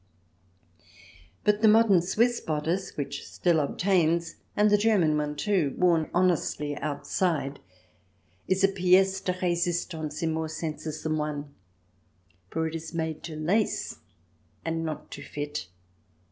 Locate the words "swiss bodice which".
2.01-3.23